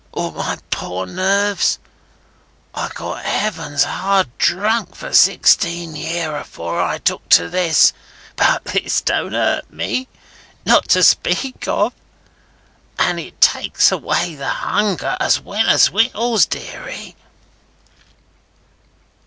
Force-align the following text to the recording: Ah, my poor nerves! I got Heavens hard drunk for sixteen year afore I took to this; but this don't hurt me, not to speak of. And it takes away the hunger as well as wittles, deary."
Ah, 0.15 0.31
my 0.31 0.57
poor 0.71 1.05
nerves! 1.05 1.77
I 2.73 2.89
got 2.95 3.23
Heavens 3.23 3.83
hard 3.83 4.35
drunk 4.39 4.95
for 4.95 5.13
sixteen 5.13 5.95
year 5.95 6.35
afore 6.37 6.81
I 6.81 6.97
took 6.97 7.29
to 7.29 7.47
this; 7.47 7.93
but 8.35 8.65
this 8.65 9.01
don't 9.01 9.33
hurt 9.33 9.71
me, 9.71 10.07
not 10.65 10.87
to 10.89 11.03
speak 11.03 11.67
of. 11.67 11.93
And 12.97 13.19
it 13.19 13.39
takes 13.41 13.91
away 13.91 14.33
the 14.33 14.49
hunger 14.49 15.17
as 15.19 15.39
well 15.39 15.69
as 15.69 15.91
wittles, 15.91 16.47
deary." 16.47 17.15